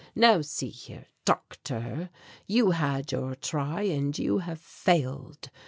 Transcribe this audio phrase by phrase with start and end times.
[0.15, 2.09] Now see here, doctor,
[2.47, 5.51] you had your try and you have failed.